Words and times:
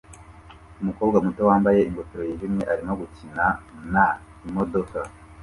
Umukobwa 0.81 1.17
muto 1.25 1.41
wambaye 1.49 1.79
ingofero 1.87 2.23
yijimye 2.25 2.63
arimo 2.73 2.93
gukina 3.01 3.45
na 3.93 4.05
imodoka 4.47 4.97